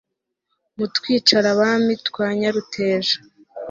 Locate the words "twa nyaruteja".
2.07-3.15